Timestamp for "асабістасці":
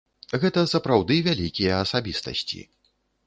1.83-2.59